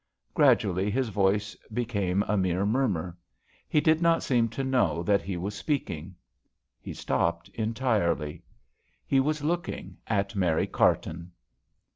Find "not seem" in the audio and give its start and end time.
4.01-4.49